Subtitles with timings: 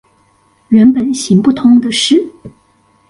[0.69, 2.27] 原本行不通的事